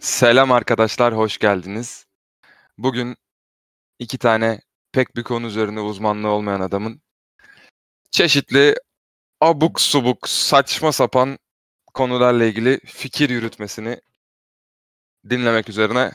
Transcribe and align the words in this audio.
Selam 0.00 0.52
arkadaşlar, 0.52 1.16
hoş 1.16 1.38
geldiniz. 1.38 2.06
Bugün 2.78 3.16
2 3.98 4.18
tane 4.18 4.60
pek 4.92 5.16
bir 5.16 5.22
konu 5.22 5.46
üzerine 5.46 5.80
uzmanlığı 5.80 6.28
olmayan 6.28 6.60
adamın 6.60 7.02
çeşitli 8.10 8.74
abuk 9.40 9.80
subuk, 9.80 10.28
saçma 10.28 10.92
sapan 10.92 11.38
konularla 11.94 12.44
ilgili 12.44 12.80
fikir 12.86 13.30
yürütmesini 13.30 14.00
dinlemek 15.30 15.68
üzerine 15.68 16.12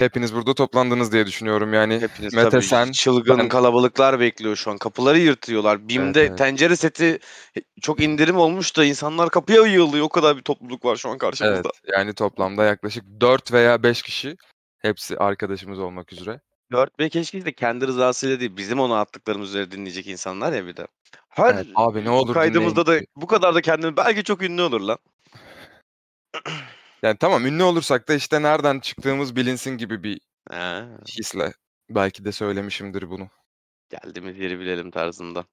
hepiniz 0.00 0.34
burada 0.34 0.54
toplandınız 0.54 1.12
diye 1.12 1.26
düşünüyorum. 1.26 1.74
Yani 1.74 2.00
Hepiniz 2.00 2.34
Mete 2.34 2.48
tabii 2.50 2.62
sen, 2.62 2.92
çılgın 2.92 3.38
ben- 3.38 3.48
kalabalıklar 3.48 4.20
bekliyor 4.20 4.56
şu 4.56 4.70
an. 4.70 4.78
Kapıları 4.78 5.18
yırtıyorlar. 5.18 5.88
BİM'de 5.88 6.20
Evet, 6.20 6.28
evet. 6.30 6.38
tencere 6.38 6.76
seti 6.76 7.18
çok 7.82 8.00
indirim 8.00 8.36
olmuş 8.36 8.76
da 8.76 8.84
insanlar 8.84 9.30
kapıya 9.30 9.62
yığılıyor. 9.62 10.04
O 10.04 10.08
kadar 10.08 10.36
bir 10.36 10.42
topluluk 10.42 10.84
var 10.84 10.96
şu 10.96 11.08
an 11.08 11.12
Evet, 11.12 11.20
karşımızda. 11.20 11.70
yani 11.92 12.14
toplamda 12.14 12.64
yaklaşık 12.64 13.04
4 13.20 13.52
veya 13.52 13.82
5 13.82 14.02
kişi 14.02 14.36
hepsi 14.78 15.18
arkadaşımız 15.18 15.78
olmak 15.78 16.12
üzere. 16.12 16.40
4-5 16.72 17.08
keşke 17.10 17.44
de 17.44 17.52
kendi 17.52 17.86
rızasıyla 17.86 18.40
değil 18.40 18.56
bizim 18.56 18.80
ona 18.80 19.00
attıklarımız 19.00 19.48
üzere 19.48 19.70
dinleyecek 19.70 20.06
insanlar 20.06 20.52
ya 20.52 20.66
bir 20.66 20.76
de. 20.76 20.86
Her 21.28 21.54
Evet, 21.54 21.66
abi 21.74 22.04
ne 22.04 22.10
olur 22.10 22.34
kaydımızda 22.34 22.80
da 22.86 22.86
dinleyin. 22.86 23.06
bu 23.16 23.26
kadar 23.26 23.54
da 23.54 23.60
kendini 23.60 23.96
belki 23.96 24.24
çok 24.24 24.42
ünlü 24.42 24.62
olur 24.62 24.80
lan. 24.80 24.98
Yani 27.02 27.16
tamam 27.18 27.46
ünlü 27.46 27.62
olursak 27.62 28.08
da 28.08 28.14
işte 28.14 28.42
nereden 28.42 28.80
çıktığımız 28.80 29.36
bilinsin 29.36 29.78
gibi 29.78 30.02
bir 30.02 30.20
hisle 31.08 31.52
belki 31.90 32.24
de 32.24 32.32
söylemişimdir 32.32 33.10
bunu. 33.10 33.28
geldiğimiz 33.88 34.38
yeri 34.38 34.60
bilelim 34.60 34.90
tarzında. 34.90 35.44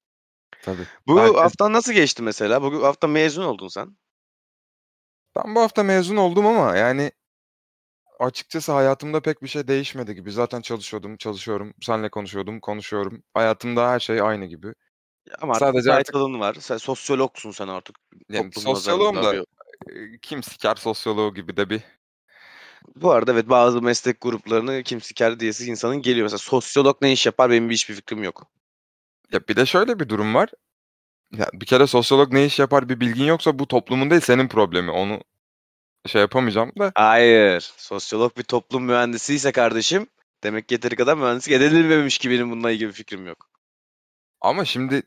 Tabii. 0.61 0.87
Bu 1.07 1.19
Herkes 1.19 1.35
haftan 1.35 1.73
nasıl 1.73 1.93
geçti 1.93 2.23
mesela? 2.23 2.61
Bugün 2.61 2.81
hafta 2.81 3.07
mezun 3.07 3.43
oldun 3.43 3.67
sen. 3.67 3.97
Ben 5.35 5.55
bu 5.55 5.59
hafta 5.61 5.83
mezun 5.83 6.15
oldum 6.15 6.45
ama 6.45 6.75
yani 6.75 7.11
açıkçası 8.19 8.71
hayatımda 8.71 9.21
pek 9.21 9.43
bir 9.43 9.47
şey 9.47 9.67
değişmedi 9.67 10.15
gibi. 10.15 10.31
Zaten 10.31 10.61
çalışıyordum, 10.61 11.17
çalışıyorum. 11.17 11.73
Seninle 11.81 12.09
konuşuyordum, 12.09 12.59
konuşuyorum. 12.59 13.23
Hayatımda 13.33 13.89
her 13.89 13.99
şey 13.99 14.21
aynı 14.21 14.45
gibi. 14.45 14.73
Ama 15.41 15.53
artık 15.53 15.67
Sadece 15.67 15.93
artık 15.93 16.05
title'ın 16.05 16.39
var. 16.39 16.55
Sen 16.59 16.77
sosyologsun 16.77 17.51
sen 17.51 17.67
artık 17.67 17.95
yani 18.29 18.51
toplum 18.51 18.63
sosyoloğum 18.63 19.15
nazarında. 19.15 19.41
da 19.41 19.45
kim 20.21 20.43
siker 20.43 20.75
sosyoloğu 20.75 21.33
gibi 21.33 21.57
de 21.57 21.69
bir 21.69 21.81
Bu 22.95 23.11
arada 23.11 23.31
evet 23.31 23.49
bazı 23.49 23.81
meslek 23.81 24.21
gruplarını 24.21 24.83
kim 24.83 25.01
siker 25.01 25.39
diyesi 25.39 25.65
insanın 25.65 26.01
geliyor. 26.01 26.25
Mesela 26.25 26.37
sosyolog 26.37 26.97
ne 27.01 27.11
iş 27.11 27.25
yapar 27.25 27.51
benim 27.51 27.69
bir 27.69 27.73
hiçbir 27.73 27.95
fikrim 27.95 28.23
yok. 28.23 28.47
ya 29.31 29.39
bir 29.47 29.55
de 29.55 29.65
şöyle 29.65 29.99
bir 29.99 30.09
durum 30.09 30.35
var. 30.35 30.49
Ya 31.37 31.49
bir 31.53 31.65
kere 31.65 31.87
sosyolog 31.87 32.33
ne 32.33 32.45
iş 32.45 32.59
yapar 32.59 32.89
bir 32.89 32.99
bilgin 32.99 33.25
yoksa 33.25 33.59
bu 33.59 33.67
toplumun 33.67 34.09
değil 34.09 34.21
senin 34.21 34.47
problemi. 34.47 34.91
Onu 34.91 35.21
şey 36.07 36.21
yapamayacağım 36.21 36.71
da. 36.79 36.91
Hayır. 36.95 37.73
Sosyolog 37.77 38.37
bir 38.37 38.43
toplum 38.43 38.83
mühendisi 38.83 39.35
ise 39.35 39.51
kardeşim 39.51 40.07
demek 40.43 40.71
yeteri 40.71 40.95
kadar 40.95 41.17
mühendislik 41.17 41.55
edilmemiş 41.55 42.17
ki 42.17 42.29
benim 42.29 42.51
bununla 42.51 42.71
ilgili 42.71 42.87
bir 42.87 42.93
fikrim 42.93 43.27
yok. 43.27 43.49
Ama 44.41 44.65
şimdi 44.65 45.03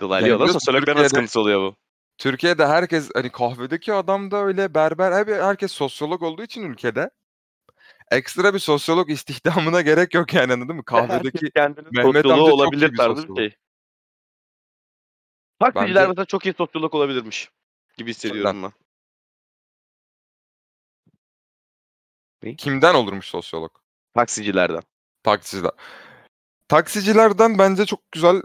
Dolaylı 0.00 0.28
yani 0.28 0.34
biliyorsun 0.34 0.58
sosyologların 0.58 0.86
Türkiye'de 0.86 1.08
sıkıntısı 1.08 1.40
oluyor 1.40 1.60
bu. 1.60 1.76
Türkiye'de 2.18 2.66
herkes 2.66 3.10
hani 3.14 3.30
kahvedeki 3.32 3.92
adam 3.92 4.30
da 4.30 4.36
öyle 4.36 4.74
berber 4.74 5.18
hep 5.18 5.28
herkes 5.28 5.72
sosyolog 5.72 6.22
olduğu 6.22 6.42
için 6.42 6.62
ülkede 6.62 7.10
ekstra 8.10 8.54
bir 8.54 8.58
sosyolog 8.58 9.10
istihdamına 9.10 9.80
gerek 9.82 10.14
yok 10.14 10.34
yani 10.34 10.52
anladın 10.52 10.76
mı? 10.76 10.84
Kahvedeki 10.84 11.50
kendinin 11.50 11.88
Mehmet 11.92 12.24
amca 12.24 12.36
çok 12.36 12.48
iyi 12.48 12.52
olabilir 12.52 12.92
bir 12.92 12.96
tarzı 12.96 13.10
bir 13.10 13.20
sosyolog. 13.20 13.38
şey. 13.38 13.56
Taksiciler 15.60 15.94
Bence 16.02 16.08
mesela 16.08 16.24
çok 16.24 16.46
iyi 16.46 16.54
sosyolog 16.58 16.94
olabilirmiş 16.94 17.50
gibi 17.96 17.96
kimden? 17.96 18.10
hissediyorum 18.10 18.62
ben. 18.62 18.72
Ne? 22.42 22.56
Kimden 22.56 22.94
olurmuş 22.94 23.26
sosyolog? 23.26 23.72
Taksicilerden. 24.14 24.82
Taksiciler. 25.22 25.70
Taksicilerden 26.68 27.58
bence 27.58 27.86
çok 27.86 28.12
güzel 28.12 28.42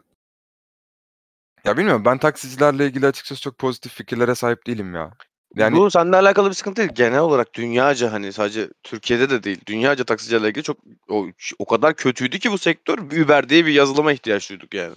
ya 1.66 1.78
bilmiyorum 1.78 2.06
ben 2.06 2.18
taksicilerle 2.18 2.86
ilgili 2.86 3.08
açıkçası 3.08 3.42
çok 3.42 3.58
pozitif 3.58 3.94
fikirlere 3.94 4.36
sahip 4.36 4.68
değilim 4.68 4.96
ya. 4.96 5.12
Yani 5.56 5.78
Bu 5.78 5.92
seninle 5.92 6.16
alakalı 6.16 6.50
bir 6.50 6.54
sıkıntı 6.54 6.78
değil. 6.82 6.90
Genel 6.96 7.20
olarak 7.20 7.54
dünyaca 7.54 8.12
hani 8.12 8.34
sadece 8.34 8.70
Türkiye'de 8.84 9.30
de 9.30 9.44
değil. 9.44 9.62
Dünyaca 9.68 10.04
taksicilerle 10.04 10.48
ilgili 10.50 10.64
çok 10.64 10.78
o, 11.10 11.28
o 11.60 11.66
kadar 11.66 11.96
kötüydü 11.96 12.40
ki 12.40 12.52
bu 12.52 12.58
sektör. 12.58 12.98
Uber 12.98 13.50
diye 13.50 13.66
bir 13.66 13.74
yazılıma 13.74 14.14
ihtiyaç 14.14 14.50
duyduk 14.50 14.74
yani. 14.74 14.96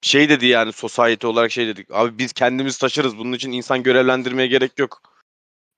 Şey 0.00 0.28
dedi 0.28 0.46
yani 0.46 0.72
society 0.72 1.26
olarak 1.26 1.50
şey 1.50 1.66
dedik. 1.66 1.90
Abi 1.90 2.18
biz 2.18 2.32
kendimiz 2.32 2.78
taşırız. 2.78 3.18
Bunun 3.18 3.32
için 3.32 3.52
insan 3.52 3.82
görevlendirmeye 3.82 4.48
gerek 4.48 4.78
yok. 4.78 5.02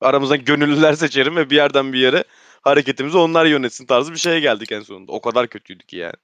Aramızdan 0.00 0.44
gönüllüler 0.44 0.92
seçerim 0.92 1.36
ve 1.36 1.50
bir 1.50 1.56
yerden 1.56 1.92
bir 1.92 1.98
yere 1.98 2.24
hareketimizi 2.62 3.18
onlar 3.18 3.46
yönetsin 3.46 3.86
tarzı 3.86 4.12
bir 4.12 4.18
şeye 4.18 4.40
geldik 4.40 4.72
en 4.72 4.80
sonunda. 4.80 5.12
O 5.12 5.20
kadar 5.20 5.48
kötüydü 5.48 5.84
ki 5.84 5.96
yani. 5.96 6.14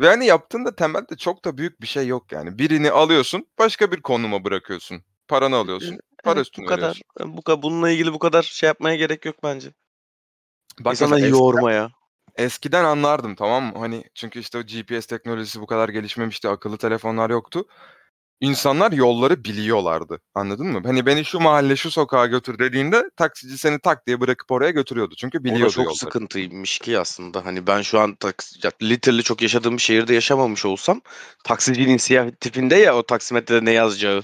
Ve 0.00 0.08
hani 0.08 0.26
yaptığında 0.26 0.76
temelde 0.76 1.16
çok 1.16 1.44
da 1.44 1.58
büyük 1.58 1.80
bir 1.80 1.86
şey 1.86 2.06
yok 2.06 2.32
yani. 2.32 2.58
Birini 2.58 2.90
alıyorsun, 2.90 3.46
başka 3.58 3.92
bir 3.92 4.02
konuma 4.02 4.44
bırakıyorsun. 4.44 5.02
Paranı 5.28 5.56
alıyorsun, 5.56 5.98
para 6.24 6.34
Evet 6.34 6.36
bu 6.36 6.42
üstünü 6.42 6.66
kadar. 6.66 6.78
veriyorsun. 6.78 7.36
Bu 7.36 7.42
kadar 7.42 7.62
bununla 7.62 7.90
ilgili 7.90 8.12
bu 8.12 8.18
kadar 8.18 8.42
şey 8.42 8.66
yapmaya 8.66 8.96
gerek 8.96 9.24
yok 9.24 9.36
bence. 9.42 9.72
Bak 10.80 10.92
İnsanları 10.92 11.20
eskiden 11.20 11.38
yoğurmaya. 11.38 11.90
eskiden 12.36 12.84
anlardım 12.84 13.34
tamam 13.34 13.64
mı? 13.64 13.78
Hani 13.78 14.04
çünkü 14.14 14.40
işte 14.40 14.58
o 14.58 14.62
GPS 14.62 15.06
teknolojisi 15.06 15.60
bu 15.60 15.66
kadar 15.66 15.88
gelişmemişti, 15.88 16.48
akıllı 16.48 16.78
telefonlar 16.78 17.30
yoktu. 17.30 17.64
İnsanlar 18.42 18.92
yolları 18.92 19.44
biliyorlardı. 19.44 20.20
Anladın 20.34 20.66
mı? 20.66 20.80
Hani 20.84 21.06
beni 21.06 21.24
şu 21.24 21.40
mahalle, 21.40 21.76
şu 21.76 21.90
sokağa 21.90 22.26
götür 22.26 22.58
dediğinde 22.58 23.10
taksici 23.16 23.58
seni 23.58 23.78
tak 23.78 24.06
diye 24.06 24.20
bırakıp 24.20 24.50
oraya 24.50 24.70
götürüyordu. 24.70 25.14
Çünkü 25.18 25.38
O 25.38 25.40
da 25.40 25.44
biliyordu 25.44 25.72
çok 25.72 25.84
yolları. 25.84 25.98
sıkıntıymış 25.98 26.78
ki 26.78 26.98
aslında. 26.98 27.44
Hani 27.46 27.66
ben 27.66 27.82
şu 27.82 28.00
an 28.00 28.14
taksi, 28.14 28.66
ya 28.66 28.72
literally 28.82 29.22
çok 29.22 29.42
yaşadığım 29.42 29.76
bir 29.76 29.82
şehirde 29.82 30.14
yaşamamış 30.14 30.64
olsam 30.64 31.00
taksicinin 31.44 31.88
inisiyatifinde 31.88 32.76
ya 32.76 32.96
o 32.96 33.02
taksimetrede 33.02 33.64
ne 33.64 33.70
yazacağı. 33.70 34.22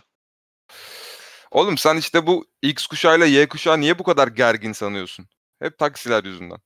Oğlum 1.50 1.78
sen 1.78 1.96
işte 1.96 2.26
bu 2.26 2.46
X 2.62 2.86
kuşağıyla 2.86 3.26
Y 3.26 3.48
kuşağı 3.48 3.80
niye 3.80 3.98
bu 3.98 4.02
kadar 4.02 4.28
gergin 4.28 4.72
sanıyorsun? 4.72 5.26
Hep 5.62 5.78
taksiler 5.78 6.24
yüzünden. 6.24 6.58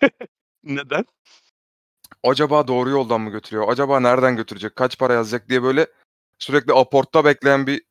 Neden? 0.64 1.04
Acaba 2.22 2.68
doğru 2.68 2.90
yoldan 2.90 3.20
mı 3.20 3.30
götürüyor? 3.30 3.68
Acaba 3.68 4.00
nereden 4.00 4.36
götürecek? 4.36 4.76
Kaç 4.76 4.98
para 4.98 5.12
yazacak 5.14 5.48
diye 5.48 5.62
böyle 5.62 5.86
sürekli 6.38 6.72
aportta 6.72 7.24
bekleyen 7.24 7.66
bir 7.66 7.82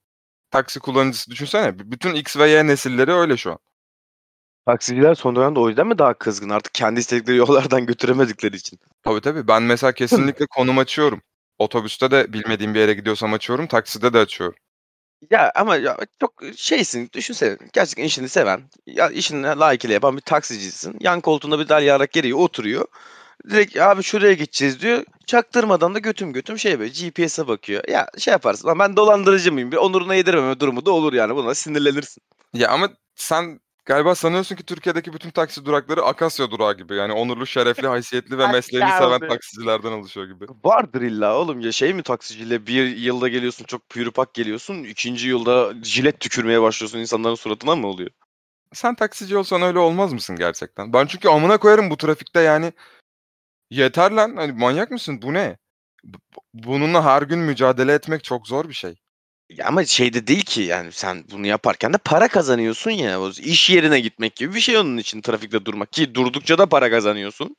taksi 0.52 0.80
kullanıcısı 0.80 1.32
düşünsene. 1.32 1.80
Bütün 1.80 2.16
X 2.16 2.38
ve 2.38 2.50
Y 2.50 2.68
nesilleri 2.68 3.12
öyle 3.12 3.38
şu 3.38 3.52
an. 3.52 3.60
Taksiciler 4.66 5.16
son 5.16 5.36
dönemde 5.36 5.60
o 5.60 5.70
yüzden 5.70 5.88
mi 5.88 5.98
daha 5.98 6.14
kızgın? 6.14 6.50
Artık 6.50 6.74
kendi 6.74 7.00
istedikleri 7.00 7.38
yollardan 7.38 7.86
götüremedikleri 7.86 8.56
için. 8.56 8.80
Tabii 9.04 9.22
tabii. 9.22 9.48
Ben 9.48 9.64
mesela 9.64 9.92
kesinlikle 9.92 10.46
konum 10.50 10.78
açıyorum. 10.78 11.22
Otobüste 11.60 12.12
de 12.12 12.34
bilmediğim 12.34 12.74
bir 12.74 12.80
yere 12.80 12.94
gidiyorsam 12.94 13.34
açıyorum. 13.34 13.68
Takside 13.68 14.14
de 14.14 14.18
açıyorum. 14.18 14.56
Ya 15.32 15.52
ama 15.56 15.76
ya 15.76 15.98
çok 16.20 16.34
şeysin 16.56 17.10
düşünsene 17.14 17.58
gerçekten 17.74 18.04
işini 18.04 18.30
seven 18.30 18.62
ya 18.86 19.10
işini 19.10 19.44
layıkıyla 19.44 19.94
yapan 19.94 20.18
bir 20.18 20.22
taksicisin. 20.22 20.98
Yan 21.00 21.22
koltuğunda 21.22 21.60
bir 21.60 21.70
dalyarak 21.70 22.12
geriye 22.12 22.36
oturuyor. 22.36 22.86
Direkt 23.50 23.78
abi 23.78 24.04
şuraya 24.04 24.34
gideceğiz 24.34 24.82
diyor. 24.82 25.04
Çaktırmadan 25.26 25.96
da 25.96 26.00
götüm 26.00 26.34
götüm 26.34 26.60
şey 26.60 26.80
böyle 26.80 26.92
GPS'e 26.92 27.48
bakıyor. 27.48 27.84
Ya 27.88 28.08
şey 28.18 28.32
yaparsın 28.32 28.68
lan 28.68 28.80
ben 28.80 28.96
dolandırıcı 28.98 29.52
mıyım? 29.54 29.72
Bir 29.72 29.78
onuruna 29.78 30.16
yedirememe 30.16 30.60
durumu 30.60 30.86
da 30.86 30.92
olur 30.92 31.14
yani. 31.14 31.36
Buna 31.36 31.56
sinirlenirsin. 31.56 32.24
Ya 32.54 32.70
ama 32.70 32.90
sen 33.16 33.60
galiba 33.86 34.16
sanıyorsun 34.16 34.56
ki 34.56 34.64
Türkiye'deki 34.64 35.14
bütün 35.14 35.30
taksi 35.30 35.66
durakları 35.66 36.04
Akasya 36.04 36.52
durağı 36.52 36.78
gibi. 36.78 36.96
Yani 36.96 37.14
onurlu, 37.14 37.48
şerefli, 37.48 37.88
haysiyetli 37.88 38.38
ve 38.38 38.48
mesleğini 38.48 38.90
seven 38.90 39.20
taksicilerden 39.20 39.92
oluşuyor 39.92 40.28
gibi. 40.28 40.46
Vardır 40.64 41.02
illa 41.02 41.38
oğlum 41.38 41.60
ya 41.60 41.72
şey 41.72 41.94
mi 41.94 42.04
taksiciyle 42.04 42.68
bir 42.68 42.98
yılda 42.98 43.28
geliyorsun 43.28 43.66
çok 43.66 43.90
pürüpak 43.90 44.34
geliyorsun. 44.34 44.84
ikinci 44.84 45.28
yılda 45.28 45.74
jilet 45.84 46.20
tükürmeye 46.20 46.62
başlıyorsun 46.62 47.00
insanların 47.00 47.36
suratına 47.36 47.76
mı 47.76 47.88
oluyor? 47.88 48.10
Sen 48.74 48.96
taksici 48.96 49.38
olsan 49.38 49.62
öyle 49.62 49.80
olmaz 49.80 50.14
mısın 50.14 50.36
gerçekten? 50.36 50.94
Ben 50.94 51.06
çünkü 51.06 51.30
amına 51.30 51.58
koyarım 51.58 51.90
bu 51.90 51.98
trafikte 51.98 52.40
yani. 52.40 52.74
Yeter 53.74 54.12
lan. 54.12 54.36
Hani 54.36 54.52
manyak 54.52 54.92
mısın? 54.92 55.22
Bu 55.22 55.34
ne? 55.34 55.58
Bununla 56.54 57.06
her 57.06 57.22
gün 57.22 57.40
mücadele 57.40 57.94
etmek 57.94 58.24
çok 58.24 58.48
zor 58.48 58.70
bir 58.70 58.74
şey. 58.74 58.96
Ya 59.50 59.68
ama 59.68 59.86
şey 59.86 60.14
de 60.14 60.28
değil 60.28 60.46
ki 60.46 60.62
yani 60.62 60.92
sen 60.92 61.24
bunu 61.32 61.48
yaparken 61.48 61.94
de 61.94 61.98
para 61.98 62.28
kazanıyorsun 62.28 62.92
ya. 62.92 63.22
O 63.22 63.30
iş 63.30 63.70
yerine 63.70 64.00
gitmek 64.00 64.36
gibi 64.36 64.56
bir 64.56 64.60
şey 64.60 64.78
onun 64.78 64.98
için 64.98 65.22
trafikte 65.22 65.66
durmak. 65.66 65.92
Ki 65.94 66.16
durdukça 66.16 66.58
da 66.58 66.66
para 66.70 66.90
kazanıyorsun. 66.92 67.56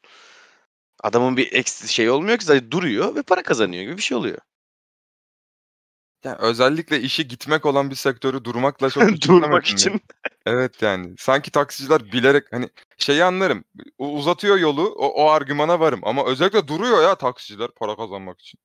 Adamın 1.02 1.37
bir 1.37 1.52
ekstra 1.52 1.88
şey 1.88 2.11
olmuyor 2.11 2.38
ki 2.38 2.44
sadece 2.44 2.70
duruyor 2.70 3.14
ve 3.17 3.22
para 3.22 3.43
kazanıyor 3.43 3.82
gibi 3.82 3.96
bir 3.96 4.02
şey 4.02 4.17
oluyor. 4.17 4.38
Yani 6.24 6.36
özellikle 6.38 7.00
işi 7.00 7.28
gitmek 7.28 7.66
olan 7.66 7.90
bir 7.90 7.94
sektörü 7.94 8.44
durmakla 8.44 8.90
çok 8.90 9.02
Durmak 9.28 9.66
için. 9.66 10.00
Evet 10.46 10.82
yani 10.82 11.14
sanki 11.18 11.50
taksiciler 11.50 12.12
bilerek 12.12 12.44
hani 12.52 12.68
şeyi 12.98 13.24
anlarım. 13.24 13.64
Uzatıyor 13.98 14.58
yolu 14.58 14.88
o, 14.88 15.06
o 15.06 15.28
argümana 15.30 15.80
varım 15.80 16.00
ama 16.02 16.26
özellikle 16.26 16.68
duruyor 16.68 17.02
ya 17.02 17.14
taksiciler 17.14 17.70
para 17.70 17.96
kazanmak 17.96 18.40
için. 18.40 18.58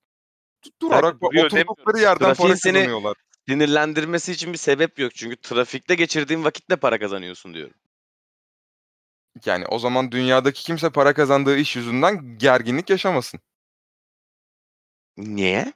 durarak 0.81 1.21
duruyor 1.21 1.45
oturdukları 1.45 1.99
yerden 1.99 2.19
para 2.19 2.33
Trafiğin 2.33 2.53
kazanıyorlar. 2.53 3.17
sinirlendirmesi 3.47 4.31
için 4.31 4.53
bir 4.53 4.57
sebep 4.57 4.99
yok. 4.99 5.15
Çünkü 5.15 5.35
trafikte 5.35 5.95
geçirdiğin 5.95 6.43
vakitle 6.43 6.75
para 6.75 6.99
kazanıyorsun 6.99 7.53
diyorum. 7.53 7.73
Yani 9.45 9.65
o 9.65 9.79
zaman 9.79 10.11
dünyadaki 10.11 10.63
kimse 10.63 10.89
para 10.89 11.13
kazandığı 11.13 11.57
iş 11.57 11.75
yüzünden 11.75 12.37
gerginlik 12.37 12.89
yaşamasın. 12.89 13.39
Niye? 15.17 15.73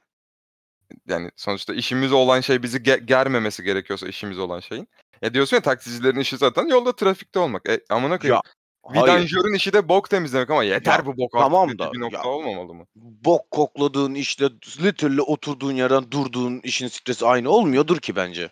Yani 1.08 1.30
sonuçta 1.36 1.74
işimiz 1.74 2.12
olan 2.12 2.40
şey 2.40 2.62
bizi 2.62 2.78
ge- 2.78 3.04
germemesi 3.04 3.62
gerekiyorsa 3.62 4.08
işimiz 4.08 4.38
olan 4.38 4.60
şeyin. 4.60 4.88
Ya 5.22 5.34
diyorsun 5.34 5.56
ya 5.56 5.62
taksicilerin 5.62 6.20
işi 6.20 6.36
zaten 6.36 6.66
yolda 6.66 6.96
trafikte 6.96 7.38
olmak. 7.38 7.68
E 7.68 7.80
amına 7.90 8.18
koyayım. 8.18 8.42
Vidanjörün 8.90 9.54
işi 9.54 9.72
de 9.72 9.88
bok 9.88 10.10
temizlemek 10.10 10.50
ama 10.50 10.64
yeter 10.64 10.98
Ya, 10.98 11.06
bu 11.06 11.16
bok 11.16 11.34
artık 11.34 11.44
tamam 11.44 11.78
da, 11.78 11.92
bir 11.92 12.00
nokta 12.00 12.18
ya. 12.18 12.34
olmamalı 12.34 12.74
mı? 12.74 12.86
Bok 12.96 13.50
kokladığın 13.50 14.14
işte 14.14 14.44
literally 14.82 15.20
oturduğun 15.20 15.72
yerden 15.72 16.10
durduğun 16.10 16.60
işin 16.64 16.88
stresi 16.88 17.26
aynı 17.26 17.50
olmuyordur 17.50 17.98
ki 17.98 18.16
bence. 18.16 18.50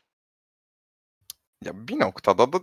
Ya 1.64 1.88
bir 1.88 2.00
noktada 2.00 2.52
da 2.52 2.60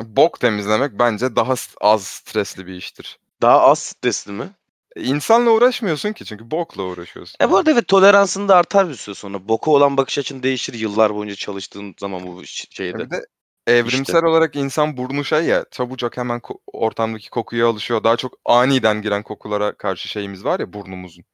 bok 0.00 0.40
temizlemek 0.40 0.98
bence 0.98 1.36
daha 1.36 1.54
az 1.80 2.04
stresli 2.04 2.66
bir 2.66 2.74
iştir. 2.74 3.18
Daha 3.42 3.60
az 3.60 3.78
stresli 3.78 4.32
mi? 4.32 4.50
E, 4.98 5.02
İnsanla 5.04 5.50
uğraşmıyorsun 5.50 6.12
ki 6.12 6.24
çünkü 6.24 6.50
bokla 6.50 6.82
uğraşıyorsun. 6.82 7.36
E 7.42 7.50
bu 7.50 7.56
arada 7.56 7.70
evet 7.70 7.88
toleransın 7.88 8.48
da 8.48 8.56
artar 8.56 8.88
bir 8.88 8.94
süre 8.94 9.14
sonra. 9.14 9.48
Boka 9.48 9.70
olan 9.70 9.96
bakış 9.96 10.18
açın 10.18 10.42
değişir 10.42 10.74
yıllar 10.74 11.14
boyunca 11.14 11.34
çalıştığın 11.34 11.94
zaman 12.00 12.26
bu 12.26 12.44
şeyde. 12.46 12.98
bir 12.98 13.10
de 13.10 13.26
evrimsel 13.66 14.24
olarak 14.24 14.56
insan 14.56 14.96
burnu 14.96 15.24
şey 15.24 15.44
ya 15.44 15.64
çabucak 15.70 16.16
hemen 16.16 16.40
ko- 16.40 16.58
ortamdaki 16.66 17.30
kokuya 17.30 17.68
alışıyor. 17.68 18.04
Daha 18.04 18.16
çok 18.16 18.32
aniden 18.44 19.02
giren 19.02 19.22
kokulara 19.22 19.72
karşı 19.76 20.08
şeyimiz 20.08 20.44
var 20.44 20.60
ya 20.60 20.72
burnumuzun. 20.72 21.24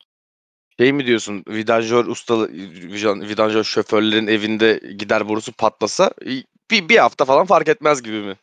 Şey 0.81 0.93
mi 0.93 1.07
diyorsun? 1.07 1.45
Vidanjör 1.49 2.07
ustalı 2.07 2.49
vidan- 2.53 3.29
vidanjör 3.29 3.65
şoförlerin 3.65 4.27
evinde 4.27 4.81
gider 4.99 5.29
borusu 5.29 5.53
patlasa 5.53 6.11
bir, 6.71 6.89
bir 6.89 6.97
hafta 6.97 7.25
falan 7.25 7.47
fark 7.47 7.69
etmez 7.69 8.03
gibi 8.03 8.21
mi? 8.21 8.37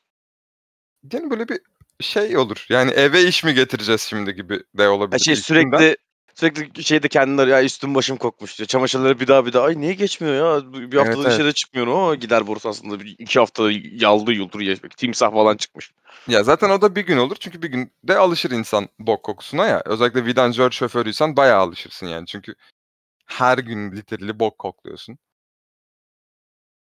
Yani 1.14 1.30
böyle 1.32 1.48
bir 1.48 1.60
şey 2.02 2.38
olur. 2.38 2.66
Yani 2.70 2.92
eve 2.92 3.24
iş 3.24 3.44
mi 3.44 3.54
getireceğiz 3.54 4.02
şimdi 4.02 4.36
gibi 4.36 4.64
de 4.78 4.88
olabilir. 4.88 5.12
Ha 5.12 5.20
şey 5.20 5.36
sürekli 5.36 5.98
sürekli 6.36 6.84
şeyde 6.84 7.20
arıyor. 7.20 7.58
Ya 7.58 7.64
üstüm 7.64 7.96
başım 7.96 8.18
kokmuş 8.18 8.58
diyor. 8.58 8.68
Çamaşırları 8.68 9.20
bir 9.20 9.28
daha 9.28 9.46
bir 9.46 9.54
daha. 9.54 9.66
Ay 9.66 9.82
niye 9.82 9.94
geçmiyor 9.94 10.36
ya? 10.36 10.74
Bir 10.74 10.98
haftada 10.98 11.16
Evet, 11.16 11.26
evet. 11.26 11.32
dışarı 11.32 11.54
çıkmıyorum 11.54 11.94
ama 11.94 12.16
gider 12.16 12.48
borusu 12.48 12.70
aslında 12.70 13.00
bir 13.00 13.16
iki 13.20 13.40
hafta 13.40 13.70
yaldı 13.92 14.32
yuldur 14.32 14.60
geçmek. 14.62 14.98
Timsah 14.98 15.32
falan 15.32 15.58
çıkmış. 15.58 15.92
Ya 16.28 16.44
zaten 16.44 16.70
o 16.70 16.82
da 16.82 16.96
bir 16.96 17.06
gün 17.06 17.18
olur 17.18 17.36
çünkü 17.40 17.62
bir 17.62 17.68
günde 17.68 18.18
alışır 18.18 18.52
insan 18.52 18.90
bok 19.00 19.24
kokusuna 19.24 19.66
ya. 19.66 19.82
Özellikle 19.86 20.26
vidanjör 20.26 20.72
şoförüysen 20.72 21.38
bayağı 21.38 21.60
alışırsın 21.60 22.08
yani. 22.08 22.26
Çünkü 22.26 22.56
her 23.26 23.58
gün 23.58 23.92
literally 23.92 24.40
bok 24.40 24.60
kokluyorsun. 24.60 25.18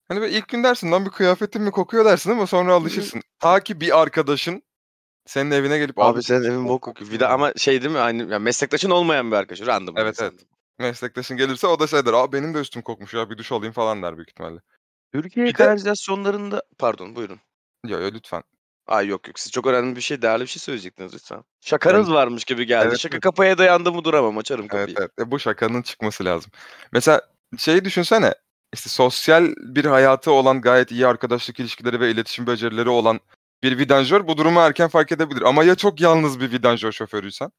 Hani 0.08 0.22
böyle 0.22 0.38
ilk 0.38 0.48
gün 0.48 0.64
dersin 0.64 0.92
lan 0.92 1.06
bir 1.06 1.12
kıyafetin 1.12 1.62
mi 1.62 1.72
kokuyor 1.72 2.06
dersin 2.06 2.32
ama 2.32 2.48
sonra 2.48 2.74
alışırsın. 2.74 3.22
Ta 3.40 3.60
ki 3.60 3.82
bir 3.82 4.02
arkadaşın 4.02 4.64
senin 5.28 5.52
evine 5.52 5.78
gelip 5.78 6.00
Abi 6.00 6.24
senin 6.24 6.44
evin 6.44 6.68
bok 6.68 6.82
kokuyor. 6.82 7.12
Bir 7.12 7.20
de 7.20 7.28
ama 7.28 7.54
şey 7.58 7.82
değil 7.82 7.92
mi? 7.94 8.00
Aynı 8.00 8.32
yani 8.32 8.44
meslektaşın 8.44 8.90
olmayan 8.90 9.32
bir 9.32 9.36
arkadaş. 9.36 9.68
Random 9.68 9.98
Evet, 9.98 10.18
evet. 10.22 10.34
meslektaşın 10.80 11.38
gelirse 11.38 11.68
o 11.68 11.80
da 11.80 11.88
şey 11.88 12.06
der. 12.06 12.14
Aa 12.14 12.32
benim 12.34 12.54
de 12.54 12.60
üstüm 12.60 12.82
kokmuş 12.82 13.14
ya 13.14 13.30
bir 13.30 13.38
duş 13.38 13.52
alayım 13.52 13.74
falan 13.74 14.04
der 14.04 14.18
büyük 14.18 14.30
ihtimalle. 14.30 14.60
Türkiye 15.14 15.46
Bir 15.46 15.50
de- 15.54 15.58
kanalizasyonlarında 15.58 16.64
pardon 16.78 17.16
buyurun. 17.16 17.40
Ya 17.86 18.00
ya 18.00 18.08
lütfen. 18.08 18.44
Ay 18.88 19.08
yok 19.08 19.28
yok 19.28 19.40
siz 19.40 19.52
çok 19.52 19.68
önemli 19.68 19.96
bir 19.96 20.02
şey 20.02 20.22
değerli 20.22 20.42
bir 20.42 20.48
şey 20.48 20.60
söyleyecektiniz 20.60 21.14
lütfen. 21.14 21.44
Şakanız 21.62 22.12
varmış 22.12 22.44
gibi 22.46 22.66
geldi. 22.66 22.88
Evet, 22.90 23.00
Şaka 23.00 23.16
evet. 23.16 23.24
kapıya 23.24 23.58
dayandı 23.58 23.92
mı 23.92 24.04
duramam 24.04 24.38
açarım 24.38 24.62
Evet 24.62 24.72
kapıyı. 24.72 24.96
evet. 25.00 25.12
E, 25.20 25.32
bu 25.32 25.40
şakanın 25.40 25.82
çıkması 25.82 26.26
lazım. 26.26 26.52
Mesela 26.92 27.22
şeyi 27.58 27.86
düşünsene. 27.86 28.34
İşte 28.74 28.90
sosyal 28.90 29.54
bir 29.58 29.86
hayatı 29.86 30.32
olan 30.32 30.62
gayet 30.62 30.92
iyi 30.92 31.08
arkadaşlık 31.08 31.60
ilişkileri 31.60 32.00
ve 32.00 32.12
iletişim 32.12 32.48
becerileri 32.48 32.90
olan 32.90 33.20
bir 33.64 33.78
vidanjör 33.78 34.28
bu 34.28 34.38
durumu 34.38 34.60
erken 34.60 34.88
fark 34.88 35.12
edebilir. 35.12 35.42
Ama 35.42 35.64
ya 35.64 35.76
çok 35.76 36.02
yalnız 36.02 36.40
bir 36.40 36.52
vidanjör 36.52 36.92
şoförüysen 36.92 37.52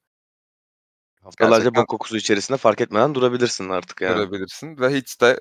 Haftalarca 1.22 1.56
Gerçekten- 1.56 1.82
bok 1.82 1.88
kokusu 1.88 2.16
içerisinde 2.16 2.58
fark 2.58 2.80
etmeden 2.80 3.14
durabilirsin 3.14 3.68
artık 3.68 4.00
yani. 4.00 4.14
görebilirsin 4.16 4.78
ve 4.78 4.88
hiç 4.94 5.20
de 5.20 5.40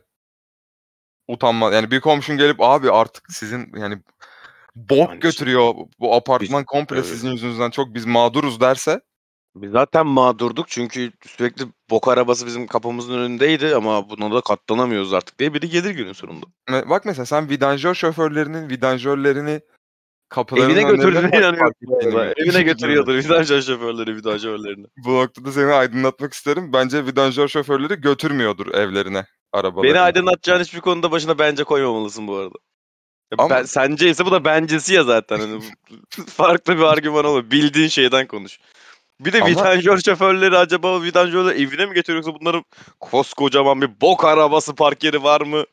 utanma. 1.28 1.72
Yani 1.74 1.92
bir 1.92 2.00
komşun 2.02 2.38
gelip 2.38 2.62
abi 2.62 2.92
artık 2.92 3.32
sizin 3.32 3.72
yani 3.78 4.02
bok 4.76 5.10
Yani 5.10 5.20
götürüyor 5.20 5.74
bu 6.00 6.16
apartman 6.16 6.66
komple 6.66 6.96
evet. 6.96 7.06
sizin 7.06 7.32
yüzünüzden 7.32 7.70
çok 7.70 7.94
biz 7.94 8.06
mağduruz 8.06 8.62
derse 8.62 9.02
Biz 9.56 9.72
zaten 9.72 10.08
mağdurduk 10.08 10.68
çünkü 10.70 11.12
sürekli 11.28 11.66
bok 11.90 12.08
arabası 12.08 12.46
bizim 12.46 12.68
kapımızın 12.68 13.14
önündeydi 13.18 13.76
ama 13.76 14.10
buna 14.10 14.36
da 14.36 14.42
katlanamıyoruz 14.42 15.14
artık 15.14 15.40
diye 15.40 15.54
biri 15.54 15.70
gelir 15.70 15.90
günün 15.92 16.14
sonunda. 16.14 16.46
Bak 16.70 17.06
mesela 17.06 17.26
sen 17.26 17.50
vidanjör 17.50 17.94
şoförlerinin 17.94 18.70
vidanjörlerini 18.70 19.62
kapılarının 20.30 20.76
Evine 20.76 20.84
götürdüğüne 20.92 21.30
koy 21.32 21.40
inanıyorum. 21.40 22.34
Evine 22.38 22.62
götürüyordur 22.62 23.16
vidanjör 23.16 23.62
şoförleri 23.62 24.16
vidanjörlerini. 24.16 24.86
Bu 25.06 25.14
noktada 25.14 25.52
seni 25.52 25.74
aydınlatmak 25.74 26.34
isterim. 26.34 26.74
Bence 26.74 27.06
vidanjör 27.06 27.48
şoförleri 27.48 28.02
götürmüyordur 28.02 28.74
evlerine 28.74 29.26
arabalarını. 29.54 29.90
Beni 29.92 30.00
aydınlatacağın 30.00 30.60
hiçbir 30.62 30.80
konuda 30.80 31.12
başına 31.12 31.40
bence 31.40 31.64
koymamalısın 31.64 32.28
bu 32.28 32.36
arada. 32.36 32.56
Ya 33.32 33.36
Ama- 33.38 33.50
Ben, 33.50 33.64
sence 33.64 34.10
ise 34.10 34.26
bu 34.26 34.32
da 34.32 34.46
bencesi 34.46 34.94
ya 34.94 35.04
zaten. 35.04 35.40
Hani 35.40 35.60
bu- 35.62 36.26
farklı 36.30 36.78
bir 36.78 36.84
argüman 36.84 37.26
olur. 37.26 37.52
Bildiğin 37.52 37.88
şeyden 37.88 38.28
konuş. 38.28 38.60
Bir 39.20 39.34
de 39.34 39.38
Ama- 39.42 39.50
vidanjör 39.50 39.98
şoförleri 40.00 40.58
acaba 40.58 41.02
vidanjörleri 41.02 41.62
evine 41.64 41.86
mi 41.86 41.94
getiriyor 41.94 42.24
yoksa 42.26 42.40
bunların 42.42 42.64
koskocaman 43.00 43.82
bir 43.82 44.02
bok 44.02 44.26
arabası 44.26 44.76
park 44.76 45.04
yeri 45.04 45.24
var 45.24 45.42
mı 45.42 45.64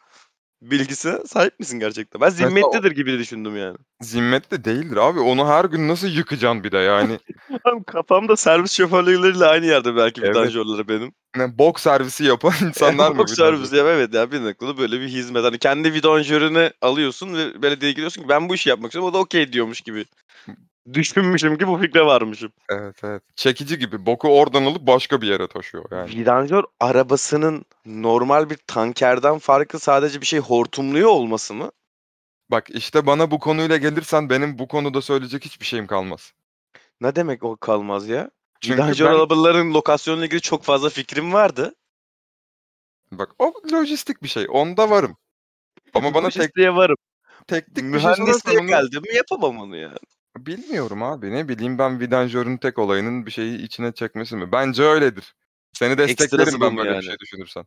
bilgisine 0.70 1.18
sahip 1.26 1.60
misin 1.60 1.78
gerçekten? 1.78 2.20
Ben 2.20 2.28
zimmetlidir 2.28 2.90
gibi 2.90 3.18
düşündüm 3.18 3.56
yani. 3.56 3.76
Zimmetli 4.00 4.64
değildir 4.64 4.96
abi. 4.96 5.20
Onu 5.20 5.48
her 5.48 5.64
gün 5.64 5.88
nasıl 5.88 6.08
yıkacaksın 6.08 6.64
bir 6.64 6.72
de 6.72 6.78
yani. 6.78 7.18
Tam 7.64 7.82
kafamda 7.82 8.36
servis 8.36 8.72
şoförleriyle 8.72 9.46
aynı 9.46 9.66
yerde 9.66 9.96
belki 9.96 10.20
Evet. 10.20 10.30
vidanjörleri 10.30 10.88
benim. 10.88 11.12
ne 11.36 11.58
bok 11.58 11.80
servisi 11.80 12.24
yapan 12.24 12.52
insanlar 12.66 13.10
mı? 13.12 13.18
Bok 13.18 13.30
vidanjör? 13.30 13.56
servisi 13.56 13.76
ya 13.76 13.88
evet 13.88 14.14
ya 14.14 14.32
bir 14.32 14.44
noktada 14.44 14.78
böyle 14.78 15.00
bir 15.00 15.08
hizmet. 15.08 15.44
Hani 15.44 15.58
kendi 15.58 15.92
vidanjörünü 15.92 16.70
alıyorsun 16.82 17.34
ve 17.34 17.62
belediyeye 17.62 17.92
gidiyorsun 17.92 18.22
ki 18.22 18.28
ben 18.28 18.48
bu 18.48 18.54
işi 18.54 18.68
yapmak 18.68 18.90
istiyorum. 18.90 19.10
O 19.10 19.14
da 19.14 19.18
okey 19.18 19.52
diyormuş 19.52 19.80
gibi. 19.80 20.04
Düşünmüşüm 20.92 21.58
ki 21.58 21.68
bu 21.68 21.78
fikre 21.78 22.06
varmışım. 22.06 22.52
Evet 22.68 23.04
evet. 23.04 23.22
Çekici 23.36 23.78
gibi. 23.78 24.06
Boku 24.06 24.28
oradan 24.28 24.64
alıp 24.64 24.86
başka 24.86 25.20
bir 25.20 25.26
yere 25.26 25.48
taşıyor 25.48 25.84
yani. 25.90 26.10
Vidanjör 26.10 26.64
arabasının 26.80 27.64
normal 27.86 28.50
bir 28.50 28.58
tankerden 28.66 29.38
farkı 29.38 29.78
sadece 29.78 30.20
bir 30.20 30.26
şey 30.26 30.40
hortumluyor 30.40 31.08
olması 31.08 31.54
mı? 31.54 31.70
Bak 32.50 32.70
işte 32.70 33.06
bana 33.06 33.30
bu 33.30 33.38
konuyla 33.38 33.76
gelirsen 33.76 34.30
benim 34.30 34.58
bu 34.58 34.68
konuda 34.68 35.02
söyleyecek 35.02 35.44
hiçbir 35.44 35.66
şeyim 35.66 35.86
kalmaz. 35.86 36.32
Ne 37.00 37.16
demek 37.16 37.42
o 37.44 37.56
kalmaz 37.56 38.08
ya? 38.08 38.30
Çünkü 38.60 38.76
Vidanjör 38.76 39.06
ben- 39.06 39.14
arabaların 39.14 39.74
lokasyonuyla 39.74 40.26
ilgili 40.26 40.40
çok 40.40 40.64
fazla 40.64 40.88
fikrim 40.88 41.32
vardı. 41.32 41.74
Bak 43.12 43.30
o 43.38 43.54
lojistik 43.72 44.22
bir 44.22 44.28
şey. 44.28 44.46
Onda 44.50 44.90
varım. 44.90 45.16
Ama 45.94 46.14
bana 46.14 46.28
tek, 46.28 46.58
varım. 46.58 46.96
teknik 47.46 47.76
bir 47.76 47.82
şey 47.82 47.90
Mühendisliğe 47.90 48.26
sorarsan 48.26 48.56
onu- 48.56 48.66
geldi 48.66 49.00
mi 49.00 49.14
yapamam 49.14 49.58
onu 49.58 49.76
ya. 49.76 49.94
Bilmiyorum 50.36 51.02
abi. 51.02 51.30
Ne 51.32 51.48
bileyim 51.48 51.78
ben 51.78 52.00
vidanjörün 52.00 52.56
tek 52.56 52.78
olayının 52.78 53.26
bir 53.26 53.30
şeyi 53.30 53.58
içine 53.62 53.92
çekmesi 53.92 54.36
mi? 54.36 54.52
Bence 54.52 54.82
öyledir. 54.82 55.34
Seni 55.72 55.98
desteklerim 55.98 56.42
Ekstrası 56.42 56.60
bu 56.60 56.64
ben 56.64 56.72
mu 56.72 56.78
böyle 56.78 56.90
bir 56.90 56.94
yani? 56.94 57.04
şey 57.04 57.18
düşünürsen. 57.18 57.64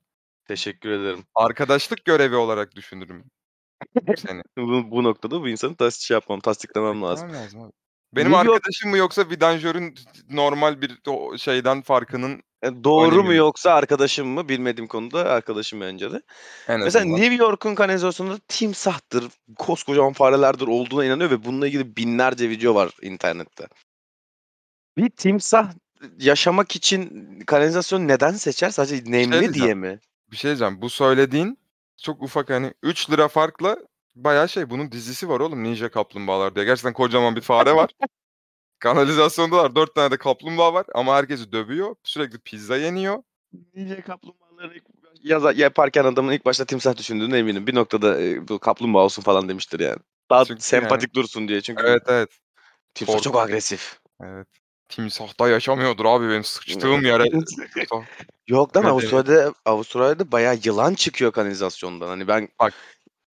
Teşekkür 0.47 0.89
ederim. 0.89 1.24
Arkadaşlık 1.36 2.05
görevi 2.05 2.36
olarak 2.36 2.75
düşünürüm 2.75 3.24
seni. 4.17 4.41
Bu, 4.57 4.91
bu 4.91 5.03
noktada 5.03 5.41
bu 5.41 5.50
insanı 5.50 5.75
tas 5.75 6.00
şey 6.00 6.15
yapmam, 6.15 6.39
tasdiklemem 6.39 7.01
lazım. 7.01 7.27
Tamam 7.27 7.43
lazım 7.43 7.62
abi. 7.62 7.71
Benim 8.13 8.31
New 8.31 8.45
York- 8.47 8.55
arkadaşım 8.55 8.89
mı 8.89 8.97
yoksa 8.97 9.29
vidanjörün 9.29 9.95
normal 10.29 10.81
bir 10.81 11.00
o 11.07 11.38
şeyden 11.38 11.81
farkının 11.81 12.43
E, 12.63 12.83
Doğru 12.83 13.23
mu 13.23 13.33
yok. 13.33 13.37
yoksa 13.37 13.71
arkadaşım 13.73 14.27
mı 14.27 14.49
bilmediğim 14.49 14.87
konuda 14.87 15.25
arkadaşım 15.29 15.81
bence 15.81 16.11
de. 16.11 16.21
en 16.67 16.79
Mesela 16.79 17.03
azından. 17.03 17.21
New 17.21 17.35
York'un 17.35 17.75
kanalizasyonunda 17.75 18.39
timsahtır, 18.47 19.25
koskocaman 19.57 20.13
farelerdir 20.13 20.67
olduğuna 20.67 21.05
inanıyor 21.05 21.31
ve 21.31 21.45
bununla 21.45 21.67
ilgili 21.67 21.95
binlerce 21.97 22.49
video 22.49 22.75
var 22.75 22.91
internette. 23.01 23.67
Bir 24.97 25.09
timsah 25.09 25.73
yaşamak 26.19 26.75
için 26.75 27.29
kanalizasyon 27.47 28.07
neden 28.07 28.31
seçer? 28.31 28.69
Sadece 28.69 28.95
nemli 29.11 29.31
diyeceğim. 29.31 29.53
diye 29.53 29.73
mi? 29.73 29.99
Bir 30.31 30.37
şey 30.37 30.49
diyeceğim. 30.49 30.81
Bu 30.81 30.89
söylediğin 30.89 31.57
çok 32.03 32.21
ufak 32.21 32.49
hani 32.49 32.73
3 32.83 33.09
lira 33.09 33.27
farkla 33.27 33.77
bayağı 34.15 34.49
şey 34.49 34.69
bunun 34.69 34.91
dizisi 34.91 35.29
var 35.29 35.39
oğlum 35.39 35.63
Ninja 35.63 35.89
Kaplumbağalar 35.91 36.55
diye. 36.55 36.65
Gerçekten 36.65 36.93
kocaman 36.93 37.35
bir 37.35 37.41
fare 37.41 37.75
var. 37.75 37.89
Kanalizasyonda 38.79 39.57
var. 39.57 39.75
4 39.75 39.96
tane 39.96 40.12
de 40.12 40.17
kaplumbağa 40.17 40.74
var 40.74 40.86
ama 40.96 41.15
herkesi 41.15 41.51
dövüyor. 41.51 41.96
Sürekli 42.03 42.39
pizza 42.39 42.77
yeniyor. 42.77 43.24
Ninja 43.75 44.01
kaplumbağaları 44.01 44.81
yaza, 45.24 45.51
yaparken 45.51 46.03
adamın 46.03 46.31
ilk 46.34 46.46
başta 46.46 46.65
timsah 46.65 46.98
düşündüğüne 46.98 47.38
eminim. 47.38 47.67
Bir 47.67 47.75
noktada 47.75 48.22
e, 48.22 48.48
bu 48.48 48.60
kaplumbağa 48.60 49.00
olsun 49.00 49.22
falan 49.22 49.50
demiştir 49.50 49.79
yani. 49.79 50.00
Daha 50.29 50.46
Çünkü 50.46 50.62
sempatik 50.62 51.15
dursun 51.15 51.48
diye. 51.48 51.62
Çünkü 51.62 51.84
Evet 51.88 52.03
evet. 52.07 52.29
timsah 52.93 53.13
kork- 53.13 53.24
çok 53.24 53.39
agresif. 53.39 54.00
Evet. 54.24 54.48
Timsahta 54.89 55.50
yaşamıyordur 55.50 56.05
abi 56.05 56.29
benim 56.29 56.43
sıçtığım 56.43 57.05
yere. 57.05 57.24
Yok 58.48 58.77
lan 58.77 58.84
Avustralya'da 58.84 59.53
Avustralya'da 59.65 60.31
bayağı 60.31 60.60
yılan 60.63 60.93
çıkıyor 60.93 61.31
kanalizasyondan. 61.31 62.07
Hani 62.07 62.27
ben 62.27 62.50
Bak. 62.60 62.74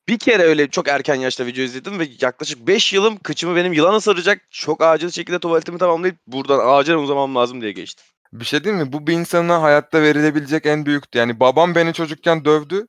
Bir 0.09 0.19
kere 0.19 0.43
öyle 0.43 0.71
çok 0.71 0.89
erken 0.89 1.15
yaşta 1.15 1.47
video 1.47 1.65
izledim 1.65 1.99
ve 1.99 2.09
yaklaşık 2.21 2.67
5 2.67 2.93
yılım 2.93 3.17
kıçımı 3.19 3.57
benim 3.57 3.73
yılan 3.73 3.95
ısıracak. 3.95 4.43
Çok 4.51 4.83
acil 4.83 5.11
şekilde 5.11 5.39
tuvaletimi 5.39 5.79
tamamlayıp 5.79 6.17
buradan 6.27 6.61
acilen 6.79 6.99
uzamam 6.99 7.35
lazım 7.35 7.61
diye 7.61 7.73
geçti. 7.73 8.03
Bir 8.33 8.45
şey 8.45 8.65
değil 8.65 8.77
mi? 8.77 8.93
Bu 8.93 9.07
bir 9.07 9.13
insana 9.13 9.63
hayatta 9.63 10.03
verilebilecek 10.03 10.67
en 10.67 10.87
büyük 10.87 11.15
yani 11.15 11.41
babam 11.41 11.75
beni 11.75 11.93
çocukken 11.93 12.45
dövdü 12.45 12.87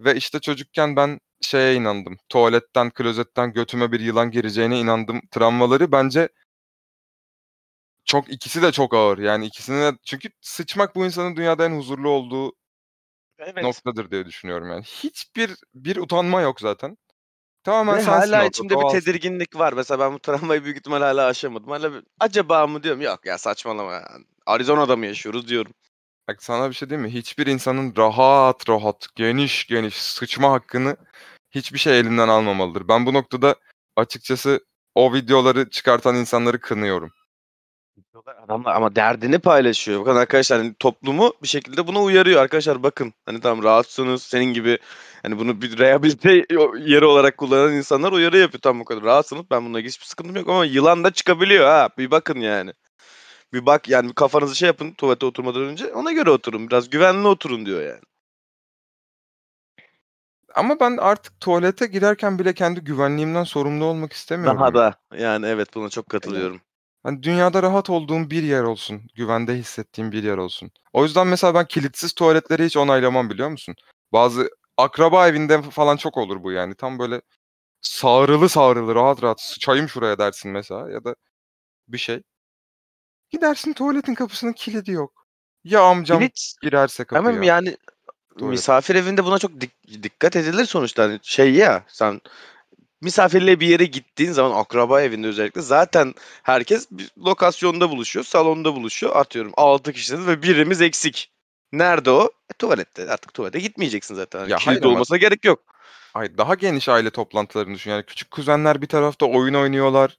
ve 0.00 0.16
işte 0.16 0.40
çocukken 0.40 0.96
ben 0.96 1.20
şeye 1.40 1.74
inandım. 1.74 2.16
Tuvaletten, 2.28 2.90
klozetten 2.90 3.52
götüme 3.52 3.92
bir 3.92 4.00
yılan 4.00 4.30
gireceğine 4.30 4.80
inandım. 4.80 5.20
Travmaları 5.30 5.92
bence 5.92 6.28
çok 8.04 8.32
ikisi 8.32 8.62
de 8.62 8.72
çok 8.72 8.94
ağır. 8.94 9.18
Yani 9.18 9.46
ikisine 9.46 9.92
de 9.92 9.96
çünkü 10.06 10.28
sıçmak 10.40 10.96
bu 10.96 11.06
insanın 11.06 11.36
dünyada 11.36 11.66
en 11.66 11.76
huzurlu 11.76 12.08
olduğu 12.10 12.52
Evet. 13.40 13.62
noktadır 13.62 14.10
diye 14.10 14.26
düşünüyorum 14.26 14.70
yani. 14.70 14.82
Hiçbir 14.82 15.56
bir 15.74 15.96
utanma 15.96 16.40
yok 16.40 16.60
zaten. 16.60 16.96
Tamamen 17.64 17.96
Ve 17.96 18.02
sensin 18.02 18.20
hala 18.20 18.36
orada, 18.36 18.46
içimde 18.48 18.74
bir 18.74 18.88
tedirginlik 18.88 19.58
var. 19.58 19.72
Mesela 19.72 20.00
ben 20.00 20.14
bu 20.14 20.18
travmayı 20.18 20.64
büyük 20.64 20.76
ihtimal 20.76 21.00
hala 21.00 21.26
aşamadım. 21.26 21.70
Hala 21.70 21.94
bir, 21.94 22.02
acaba 22.20 22.66
mı 22.66 22.82
diyorum. 22.82 23.00
Yok 23.00 23.26
ya 23.26 23.38
saçmalama 23.38 23.92
ya. 23.92 24.08
Arizona'da 24.46 24.96
mı 24.96 25.06
yaşıyoruz 25.06 25.48
diyorum. 25.48 25.72
Bak 26.28 26.42
sana 26.42 26.68
bir 26.68 26.74
şey 26.74 26.90
diyeyim 26.90 27.08
mi? 27.08 27.14
Hiçbir 27.14 27.46
insanın 27.46 27.96
rahat 27.96 28.68
rahat, 28.68 29.06
geniş 29.16 29.66
geniş 29.66 29.94
sıçma 29.94 30.52
hakkını 30.52 30.96
hiçbir 31.50 31.78
şey 31.78 32.00
elinden 32.00 32.28
almamalıdır. 32.28 32.88
Ben 32.88 33.06
bu 33.06 33.14
noktada 33.14 33.54
açıkçası 33.96 34.60
o 34.94 35.14
videoları 35.14 35.70
çıkartan 35.70 36.16
insanları 36.16 36.60
kınıyorum. 36.60 37.12
Adamlar 38.44 38.74
ama 38.74 38.96
derdini 38.96 39.38
paylaşıyor. 39.38 40.00
Bakın 40.00 40.16
arkadaşlar 40.16 40.58
hani 40.58 40.74
toplumu 40.74 41.32
bir 41.42 41.48
şekilde 41.48 41.86
buna 41.86 42.02
uyarıyor. 42.02 42.42
Arkadaşlar 42.42 42.82
bakın 42.82 43.14
hani 43.26 43.40
tamam 43.40 43.64
rahatsınız 43.64 44.22
senin 44.22 44.54
gibi 44.54 44.78
hani 45.22 45.38
bunu 45.38 45.62
bir 45.62 45.78
rehabilite 45.78 46.32
yeri 46.90 47.04
olarak 47.04 47.36
kullanan 47.36 47.72
insanlar 47.72 48.12
uyarı 48.12 48.38
yapıyor. 48.38 48.60
Tamam 48.60 48.80
bu 48.80 48.84
kadar 48.84 49.02
rahatsınız 49.02 49.44
ben 49.50 49.64
bununla 49.64 49.78
hiçbir 49.78 50.06
sıkıntım 50.06 50.36
yok 50.36 50.48
ama 50.48 50.64
yılan 50.64 51.04
da 51.04 51.10
çıkabiliyor 51.10 51.66
ha. 51.66 51.88
Bir 51.98 52.10
bakın 52.10 52.40
yani. 52.40 52.72
Bir 53.52 53.66
bak 53.66 53.88
yani 53.88 54.08
bir 54.08 54.14
kafanızı 54.14 54.56
şey 54.56 54.66
yapın 54.66 54.92
tuvalete 54.92 55.26
oturmadan 55.26 55.62
önce 55.62 55.94
ona 55.94 56.12
göre 56.12 56.30
oturun. 56.30 56.68
Biraz 56.68 56.90
güvenli 56.90 57.28
oturun 57.28 57.66
diyor 57.66 57.82
yani. 57.82 58.00
Ama 60.54 60.80
ben 60.80 60.96
artık 60.96 61.40
tuvalete 61.40 61.86
girerken 61.86 62.38
bile 62.38 62.54
kendi 62.54 62.80
güvenliğimden 62.80 63.44
sorumlu 63.44 63.84
olmak 63.84 64.12
istemiyorum. 64.12 64.60
Daha 64.60 64.74
da 64.74 64.94
yani 65.18 65.46
evet 65.46 65.74
buna 65.74 65.88
çok 65.88 66.08
katılıyorum. 66.08 66.60
Hani 67.02 67.22
dünyada 67.22 67.62
rahat 67.62 67.90
olduğum 67.90 68.30
bir 68.30 68.42
yer 68.42 68.62
olsun. 68.62 69.02
Güvende 69.14 69.54
hissettiğim 69.54 70.12
bir 70.12 70.22
yer 70.22 70.36
olsun. 70.36 70.70
O 70.92 71.04
yüzden 71.04 71.26
mesela 71.26 71.54
ben 71.54 71.66
kilitsiz 71.66 72.12
tuvaletleri 72.12 72.64
hiç 72.64 72.76
onaylamam 72.76 73.30
biliyor 73.30 73.48
musun? 73.48 73.74
Bazı 74.12 74.50
akraba 74.76 75.28
evinde 75.28 75.62
falan 75.62 75.96
çok 75.96 76.16
olur 76.16 76.42
bu 76.42 76.52
yani. 76.52 76.74
Tam 76.74 76.98
böyle 76.98 77.20
sağrılı 77.80 78.48
sağrılı 78.48 78.94
rahat 78.94 79.22
rahat 79.22 79.40
sıçayım 79.40 79.88
şuraya 79.88 80.18
dersin 80.18 80.50
mesela 80.50 80.90
ya 80.90 81.04
da 81.04 81.14
bir 81.88 81.98
şey. 81.98 82.22
Gidersin 83.30 83.72
tuvaletin 83.72 84.14
kapısının 84.14 84.52
kilidi 84.52 84.90
yok. 84.90 85.26
Ya 85.64 85.82
amcam 85.82 86.18
Kilit 86.18 86.52
girerse 86.62 87.04
kapıya. 87.04 87.36
Ama 87.36 87.46
yani 87.46 87.76
Tuvalet. 88.38 88.52
misafir 88.52 88.94
evinde 88.94 89.24
buna 89.24 89.38
çok 89.38 89.50
dik- 89.50 90.02
dikkat 90.02 90.36
edilir 90.36 90.64
sonuçta. 90.64 91.02
Hani 91.02 91.18
şey 91.22 91.54
ya 91.54 91.84
sen 91.88 92.20
misafirliğe 93.00 93.60
bir 93.60 93.66
yere 93.66 93.84
gittiğin 93.84 94.32
zaman 94.32 94.60
akraba 94.60 95.02
evinde 95.02 95.26
özellikle 95.26 95.60
zaten 95.60 96.14
herkes 96.42 96.88
bir 96.90 97.10
lokasyonda 97.18 97.90
buluşuyor, 97.90 98.24
salonda 98.24 98.74
buluşuyor. 98.74 99.16
Atıyorum 99.16 99.52
6 99.56 99.92
kişisiniz 99.92 100.26
ve 100.26 100.42
birimiz 100.42 100.80
eksik. 100.80 101.30
Nerede 101.72 102.10
o? 102.10 102.24
E, 102.24 102.52
tuvalette. 102.58 103.10
Artık 103.10 103.34
tuvalete 103.34 103.58
gitmeyeceksin 103.58 104.14
zaten. 104.14 104.40
Ya 104.40 104.56
kilit 104.56 104.66
hayır 104.66 104.82
ama- 104.82 104.92
olmasına 104.92 105.16
gerek 105.16 105.44
yok. 105.44 105.60
Ay 106.14 106.38
daha 106.38 106.54
geniş 106.54 106.88
aile 106.88 107.10
toplantılarını 107.10 107.74
düşün. 107.74 107.90
Yani 107.90 108.02
küçük 108.02 108.30
kuzenler 108.30 108.82
bir 108.82 108.86
tarafta 108.86 109.26
oyun 109.26 109.54
oynuyorlar. 109.54 110.16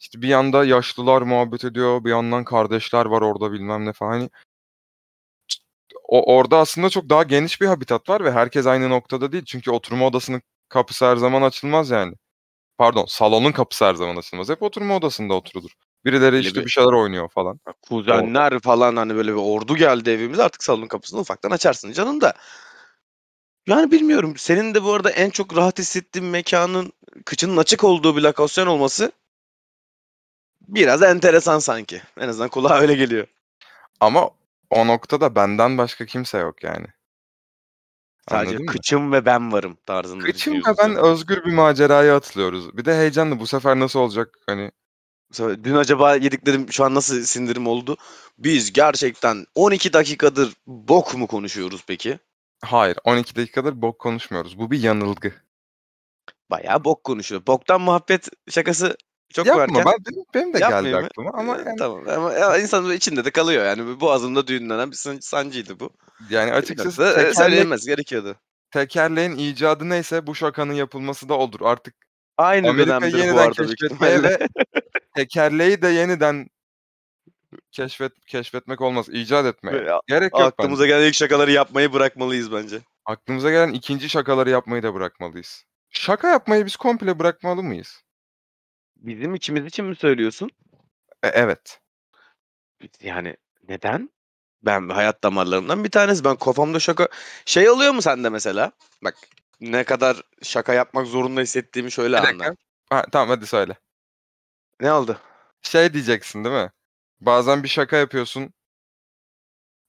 İşte 0.00 0.22
bir 0.22 0.28
yanda 0.28 0.64
yaşlılar 0.64 1.22
muhabbet 1.22 1.64
ediyor. 1.64 2.04
Bir 2.04 2.10
yandan 2.10 2.44
kardeşler 2.44 3.06
var 3.06 3.22
orada 3.22 3.52
bilmem 3.52 3.86
ne 3.86 3.92
falan. 3.92 4.10
Hani 4.12 4.30
o, 6.08 6.34
orada 6.36 6.58
aslında 6.58 6.90
çok 6.90 7.08
daha 7.08 7.22
geniş 7.22 7.60
bir 7.60 7.66
habitat 7.66 8.08
var 8.08 8.24
ve 8.24 8.32
herkes 8.32 8.66
aynı 8.66 8.90
noktada 8.90 9.32
değil. 9.32 9.44
Çünkü 9.44 9.70
oturma 9.70 10.06
odasının 10.06 10.42
kapısı 10.74 11.04
her 11.06 11.16
zaman 11.16 11.42
açılmaz 11.42 11.90
yani. 11.90 12.14
Pardon 12.78 13.04
salonun 13.08 13.52
kapısı 13.52 13.84
her 13.84 13.94
zaman 13.94 14.16
açılmaz. 14.16 14.48
Hep 14.48 14.62
oturma 14.62 14.96
odasında 14.96 15.34
oturulur. 15.34 15.70
Birileri 16.04 16.38
işte 16.38 16.60
bir- 16.60 16.64
bir 16.64 16.70
şeyler 16.70 16.92
oynuyor 16.92 17.28
falan. 17.28 17.60
Kuzenler 17.82 18.58
falan 18.60 18.96
hani 18.96 19.14
böyle 19.14 19.32
bir 19.32 19.40
ordu 19.40 19.76
geldi 19.76 20.10
evimize 20.10 20.42
artık 20.42 20.64
salonun 20.64 20.86
kapısını 20.88 21.20
ufaktan 21.20 21.50
açarsın 21.50 21.92
canım 21.92 22.20
da. 22.20 22.34
Yani 23.66 23.90
bilmiyorum. 23.90 24.34
Senin 24.36 24.74
de 24.74 24.84
bu 24.84 24.92
arada 24.92 25.10
en 25.10 25.30
çok 25.30 25.56
rahat 25.56 25.78
hissettiğin 25.78 26.26
mekanın 26.28 26.92
kıçının 27.24 27.56
açık 27.56 27.84
olduğu 27.84 28.16
bir 28.16 28.22
lokasyon 28.22 28.66
olması 28.66 29.12
biraz 30.68 31.02
enteresan 31.02 31.58
sanki. 31.58 32.02
En 32.20 32.28
azından 32.28 32.48
kulağa 32.48 32.78
öyle 32.80 32.94
geliyor. 32.94 33.26
Ama 34.00 34.30
o 34.70 34.86
noktada 34.86 35.34
benden 35.34 35.78
başka 35.78 36.06
kimse 36.06 36.38
yok 36.38 36.62
yani. 36.62 36.86
Sadece 38.28 38.48
Anladın 38.50 38.64
mı? 38.66 38.72
kıçım 38.72 39.12
ve 39.12 39.26
ben 39.26 39.52
varım 39.52 39.78
tarzında 39.86 40.24
Kıçım 40.24 40.54
ve 40.54 40.56
düşünüyorsun 40.58 40.76
ben 40.78 40.96
özgür 40.96 41.44
bir 41.44 41.52
maceraya 41.52 42.16
atılıyoruz. 42.16 42.76
Bir 42.76 42.84
de 42.84 42.94
heyecanlı 42.96 43.40
bu 43.40 43.46
sefer 43.46 43.78
nasıl 43.80 44.00
olacak 44.00 44.38
hani 44.46 44.70
Dün 45.38 45.74
acaba 45.74 46.14
yediklerim 46.16 46.72
şu 46.72 46.84
an 46.84 46.94
nasıl 46.94 47.22
sindirim 47.22 47.66
oldu? 47.66 47.96
Biz 48.38 48.72
gerçekten 48.72 49.46
12 49.54 49.92
dakikadır 49.92 50.52
bok 50.66 51.14
mu 51.14 51.26
konuşuyoruz 51.26 51.84
peki? 51.86 52.18
hayır 52.64 52.98
12 53.04 53.36
dakikadır 53.36 53.82
bok 53.82 53.98
konuşmuyoruz. 53.98 54.58
Bu 54.58 54.70
bir 54.70 54.82
yanılgı. 54.82 55.32
Bayağı 56.50 56.84
bok 56.84 57.04
konuşuyor. 57.04 57.42
Boktan 57.46 57.80
muhabbet 57.80 58.28
şakası 58.50 58.96
çok 59.32 59.46
Yapma 59.46 59.62
varken 59.62 59.84
ben 59.84 59.94
benim, 60.10 60.24
benim 60.34 60.54
de 60.54 60.58
geldi 60.58 60.72
yapmayayım 60.72 61.00
mı? 61.00 61.06
aklıma 61.06 61.30
ama 61.34 61.56
Ee, 61.56 61.62
yani, 61.66 61.76
Tamam 61.78 62.04
ama 62.08 62.32
ya 62.32 62.58
insanın 62.58 62.92
içinde 62.92 63.24
de 63.24 63.30
kalıyor 63.30 63.64
yani. 63.64 64.00
Boğazımda 64.00 64.46
düğünlenen 64.46 64.90
bir 64.90 64.96
san- 64.96 65.20
sancıydı 65.20 65.80
bu. 65.80 65.90
yani 66.30 66.52
açıkçası 66.52 67.02
noktada, 67.02 67.10
e, 67.10 67.14
tekerle, 67.14 67.34
söylenmez 67.34 67.86
gerekiyordu. 67.86 68.36
tekerleğin 68.70 69.36
icadı 69.38 69.88
neyse 69.88 70.26
bu 70.26 70.34
şakanın 70.34 70.72
yapılması 70.72 71.28
da 71.28 71.38
odur. 71.38 71.60
Artık 71.62 71.94
Aynı 72.38 72.68
Amerika 72.68 72.86
dönemdir 73.00 73.12
bu 73.12 73.18
yeniden 73.18 73.36
arada 73.36 73.64
büyük 73.64 73.78
keşfetmeye 73.78 74.16
ihtimalle. 74.16 74.38
ve 74.40 74.48
tekerleği 75.16 75.82
de 75.82 75.88
yeniden 75.88 76.46
keşfet 77.70 78.12
keşfetmek 78.26 78.80
olmaz. 78.80 79.06
icat 79.08 79.46
etmeye. 79.46 79.92
A- 79.92 80.00
Gerek 80.06 80.32
yok 80.32 80.42
Aklımıza 80.42 80.82
bence. 80.84 80.94
gelen 80.94 81.06
ilk 81.08 81.14
şakaları 81.14 81.50
yapmayı 81.52 81.92
bırakmalıyız 81.92 82.52
bence. 82.52 82.78
Aklımıza 83.04 83.50
gelen 83.50 83.72
ikinci 83.72 84.08
şakaları 84.08 84.50
yapmayı 84.50 84.82
da 84.82 84.94
bırakmalıyız. 84.94 85.64
Şaka 85.90 86.28
yapmayı 86.28 86.66
biz 86.66 86.76
komple 86.76 87.18
bırakmalı 87.18 87.62
mıyız? 87.62 88.02
Bizim 89.06 89.34
ikimiz 89.34 89.66
için 89.66 89.84
mi 89.84 89.96
söylüyorsun? 89.96 90.50
E, 91.22 91.28
evet. 91.28 91.80
Yani 93.00 93.36
neden? 93.68 94.10
Ben 94.62 94.88
hayat 94.88 95.24
damarlarımdan 95.24 95.84
bir 95.84 95.90
tanesi. 95.90 96.24
Ben 96.24 96.36
kafamda 96.36 96.80
şaka... 96.80 97.08
Şey 97.44 97.70
oluyor 97.70 97.92
mu 97.92 98.02
sende 98.02 98.28
mesela? 98.28 98.72
Bak 99.02 99.16
ne 99.60 99.84
kadar 99.84 100.22
şaka 100.42 100.74
yapmak 100.74 101.06
zorunda 101.06 101.40
hissettiğimi 101.40 101.92
şöyle 101.92 102.22
Bir 102.22 102.28
anla. 102.28 102.56
Ha, 102.90 103.04
tamam 103.12 103.28
hadi 103.28 103.46
söyle. 103.46 103.76
Ne 104.80 104.92
oldu? 104.92 105.20
Şey 105.62 105.92
diyeceksin 105.92 106.44
değil 106.44 106.56
mi? 106.56 106.70
Bazen 107.20 107.62
bir 107.62 107.68
şaka 107.68 107.96
yapıyorsun 107.96 108.52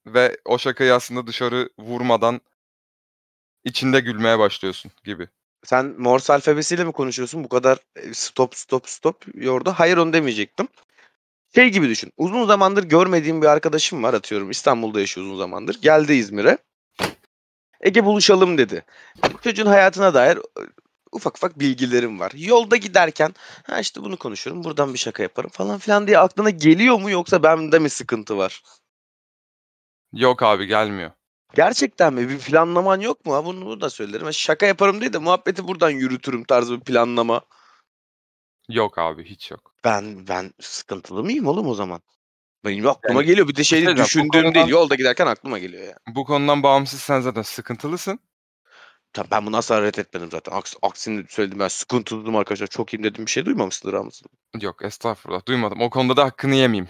ve 0.06 0.36
o 0.44 0.58
şakayı 0.58 0.94
aslında 0.94 1.26
dışarı 1.26 1.70
vurmadan 1.78 2.40
içinde 3.64 4.00
gülmeye 4.00 4.38
başlıyorsun 4.38 4.92
gibi. 5.04 5.28
Sen 5.66 5.94
Morse 5.98 6.32
alfabesiyle 6.32 6.84
mi 6.84 6.92
konuşuyorsun? 6.92 7.44
Bu 7.44 7.48
kadar 7.48 7.78
e, 7.96 8.14
stop 8.14 8.56
stop 8.56 8.88
stop 8.88 9.24
yordu. 9.34 9.70
Hayır 9.76 9.96
onu 9.96 10.12
demeyecektim. 10.12 10.68
Şey 11.54 11.68
gibi 11.68 11.88
düşün. 11.88 12.12
Uzun 12.16 12.46
zamandır 12.46 12.84
görmediğim 12.84 13.42
bir 13.42 13.46
arkadaşım 13.46 14.02
var 14.02 14.14
atıyorum. 14.14 14.50
İstanbul'da 14.50 15.00
yaşıyor 15.00 15.26
uzun 15.26 15.38
zamandır. 15.38 15.80
Geldi 15.82 16.12
İzmir'e. 16.12 16.58
Ege 17.80 18.04
buluşalım 18.04 18.58
dedi. 18.58 18.84
Çocuğun 19.44 19.66
hayatına 19.66 20.14
dair 20.14 20.36
e, 20.36 20.62
ufak 21.12 21.36
ufak 21.36 21.58
bilgilerim 21.58 22.20
var. 22.20 22.32
Yolda 22.36 22.76
giderken 22.76 23.34
ha 23.62 23.80
işte 23.80 24.02
bunu 24.02 24.16
konuşuyorum. 24.16 24.64
Buradan 24.64 24.94
bir 24.94 24.98
şaka 24.98 25.22
yaparım 25.22 25.50
falan 25.50 25.78
filan 25.78 26.06
diye 26.06 26.18
aklına 26.18 26.50
geliyor 26.50 27.00
mu 27.00 27.10
yoksa 27.10 27.42
bende 27.42 27.78
mi 27.78 27.90
sıkıntı 27.90 28.36
var? 28.38 28.62
Yok 30.12 30.42
abi 30.42 30.66
gelmiyor. 30.66 31.10
Gerçekten 31.54 32.14
mi? 32.14 32.28
Bir 32.28 32.38
planlaman 32.38 33.00
yok 33.00 33.26
mu? 33.26 33.34
Ha, 33.34 33.44
bunu, 33.44 33.66
bunu 33.66 33.80
da 33.80 33.90
söylerim. 33.90 34.32
Şaka 34.32 34.66
yaparım 34.66 35.00
değil 35.00 35.12
de 35.12 35.18
muhabbeti 35.18 35.68
buradan 35.68 35.90
yürütürüm 35.90 36.44
tarzı 36.44 36.80
bir 36.80 36.84
planlama. 36.84 37.40
Yok 38.68 38.98
abi 38.98 39.24
hiç 39.24 39.50
yok. 39.50 39.74
Ben 39.84 40.28
ben 40.28 40.52
sıkıntılı 40.60 41.24
mıyım 41.24 41.46
oğlum 41.46 41.68
o 41.68 41.74
zaman? 41.74 42.00
Benim 42.64 42.88
aklıma 42.88 43.20
Yani, 43.20 43.26
geliyor. 43.26 43.48
Bir 43.48 43.56
de 43.56 43.64
şey 43.64 43.86
değil, 43.86 43.96
bu 43.96 44.00
düşündüğüm 44.02 44.32
değil. 44.32 44.54
konudan- 44.54 44.66
Yolda 44.68 44.94
giderken 44.94 45.26
aklıma 45.26 45.58
geliyor 45.58 45.82
ya. 45.82 45.98
Bu 46.14 46.24
konudan 46.24 46.62
bağımsız 46.62 47.00
sen 47.00 47.20
zaten 47.20 47.42
sıkıntılısın. 47.42 48.18
Tabii 49.12 49.30
ben 49.30 49.46
bunu 49.46 49.56
asla 49.56 49.82
reddetmedim 49.82 50.30
zaten. 50.30 50.52
Aks, 50.52 50.74
aksini 50.82 51.24
söyledim 51.28 51.58
ben 51.58 51.68
sıkıntılıydım 51.68 52.36
arkadaşlar. 52.36 52.66
Çok 52.66 52.94
iyiyim 52.94 53.04
dedim 53.04 53.26
bir 53.26 53.30
şey 53.30 53.46
duymamışsındır 53.46 53.92
Ramazan. 53.92 54.28
Yok 54.60 54.84
estağfurullah 54.84 55.46
duymadım. 55.46 55.80
O 55.80 55.90
konuda 55.90 56.16
da 56.16 56.24
hakkını 56.24 56.54
yemeyeyim. 56.54 56.88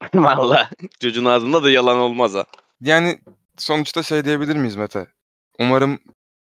Valla. 0.14 0.70
Çocuğun 1.00 1.24
ağzında 1.24 1.62
da 1.62 1.70
yalan 1.70 1.98
olmaz 1.98 2.34
ha. 2.34 2.44
Yani 2.82 3.20
sonuçta 3.58 4.02
şey 4.02 4.24
diyebilir 4.24 4.56
miyiz 4.56 4.76
Mete? 4.76 5.06
Umarım 5.58 5.98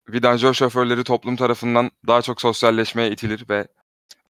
vidanjör 0.08 0.54
şoförleri 0.54 1.04
toplum 1.04 1.36
tarafından 1.36 1.90
daha 2.06 2.22
çok 2.22 2.40
sosyalleşmeye 2.40 3.10
itilir 3.10 3.48
ve 3.48 3.68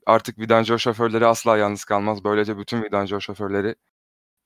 artık 0.07 0.39
vidanjör 0.39 0.79
şoförleri 0.79 1.27
asla 1.27 1.57
yalnız 1.57 1.85
kalmaz. 1.85 2.25
Böylece 2.25 2.59
bütün 2.59 2.83
vidanjör 2.83 3.21
şoförleri 3.21 3.75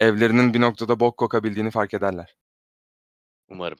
evlerinin 0.01 0.55
bir 0.55 0.61
noktada 0.61 1.01
bok 1.01 1.17
kokabildiğini 1.17 1.71
fark 1.71 1.95
ederler. 1.95 2.37
Umarım. 3.49 3.79